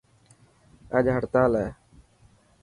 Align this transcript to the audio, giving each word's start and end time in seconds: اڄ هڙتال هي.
اڄ 0.95 1.05
هڙتال 1.15 1.51
هي. 1.59 1.69